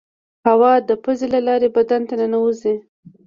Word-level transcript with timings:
هوا 0.47 0.73
د 0.89 0.91
پزې 1.03 1.27
له 1.33 1.39
لارې 1.47 1.67
بدن 1.75 2.01
ته 2.09 2.13
ننوزي. 2.21 2.75